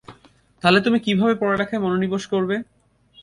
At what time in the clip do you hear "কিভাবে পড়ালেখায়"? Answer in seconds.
0.99-1.83